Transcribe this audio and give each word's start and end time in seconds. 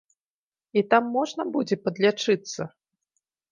І 0.81 0.83
там 0.93 1.03
можна 1.17 1.45
будзе 1.57 1.75
падлячыцца? 1.85 2.61